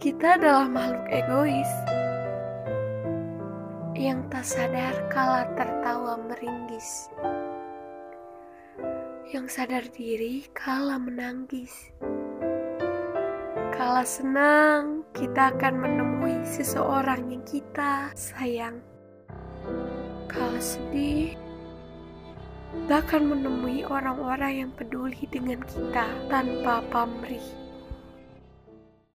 Kita 0.00 0.40
adalah 0.40 0.64
makhluk 0.64 1.12
egois 1.12 1.68
yang 3.92 4.24
tak 4.32 4.48
sadar 4.48 4.96
kala 5.12 5.44
tertawa 5.52 6.16
meringis, 6.24 7.12
yang 9.28 9.44
sadar 9.44 9.84
diri 9.92 10.48
kala 10.56 10.96
menangis. 10.96 11.92
Kala 13.76 14.00
senang, 14.08 15.04
kita 15.12 15.52
akan 15.52 15.84
menemui 15.84 16.48
seseorang 16.48 17.28
yang 17.28 17.44
kita 17.44 18.08
sayang. 18.16 18.80
Kala 20.32 20.64
sedih, 20.64 21.36
bahkan 22.88 23.20
menemui 23.20 23.84
orang-orang 23.84 24.64
yang 24.64 24.70
peduli 24.72 25.28
dengan 25.28 25.60
kita 25.68 26.08
tanpa 26.32 26.80
pamrih. 26.88 27.59